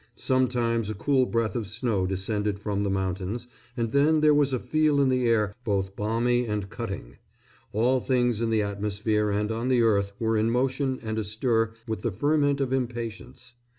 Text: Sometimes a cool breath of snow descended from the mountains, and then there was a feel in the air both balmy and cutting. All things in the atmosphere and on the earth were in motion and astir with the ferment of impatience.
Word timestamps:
Sometimes 0.15 0.89
a 0.89 0.95
cool 0.95 1.27
breath 1.27 1.55
of 1.55 1.67
snow 1.67 2.07
descended 2.07 2.57
from 2.57 2.81
the 2.81 2.89
mountains, 2.89 3.47
and 3.77 3.91
then 3.91 4.21
there 4.21 4.33
was 4.33 4.51
a 4.51 4.57
feel 4.57 4.99
in 4.99 5.09
the 5.09 5.27
air 5.27 5.53
both 5.63 5.95
balmy 5.95 6.47
and 6.47 6.71
cutting. 6.71 7.17
All 7.71 7.99
things 7.99 8.41
in 8.41 8.49
the 8.49 8.63
atmosphere 8.63 9.29
and 9.29 9.51
on 9.51 9.67
the 9.67 9.83
earth 9.83 10.13
were 10.17 10.37
in 10.37 10.49
motion 10.49 10.99
and 11.03 11.19
astir 11.19 11.73
with 11.87 12.01
the 12.01 12.11
ferment 12.11 12.59
of 12.59 12.73
impatience. 12.73 13.53